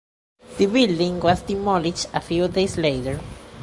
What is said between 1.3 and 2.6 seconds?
demolished a few